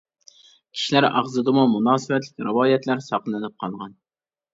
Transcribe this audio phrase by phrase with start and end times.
[0.77, 3.95] كىشىلەر ئاغزىدىمۇ مۇناسىۋەتلىك رىۋايەتلەر ساقلىنىپ قالغان.